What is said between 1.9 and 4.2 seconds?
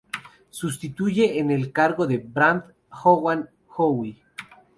a Bernard Hogan Howe.